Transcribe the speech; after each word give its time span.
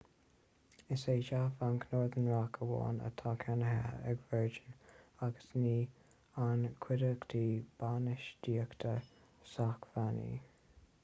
is 0.95 1.01
é 1.07 1.17
dea-bhanc' 1.25 1.83
northern 1.95 2.29
rock 2.29 2.57
amháin 2.67 3.01
atá 3.09 3.33
ceannaithe 3.43 3.91
ag 4.13 4.23
virgin 4.31 4.73
agus 5.27 5.47
ní 5.65 5.75
an 6.47 6.65
chuideachta 6.87 7.45
bainistíochta 7.85 8.97
sócmhainní 9.55 10.33